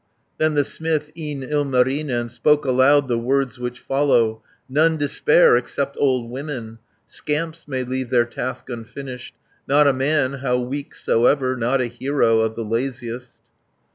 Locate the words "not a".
9.67-9.93, 11.55-11.85